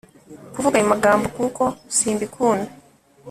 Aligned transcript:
kuvuga 0.53 0.75
ayo 0.77 0.87
magambo 0.93 1.25
kuko 1.37 1.63
simbikunda 1.95 2.69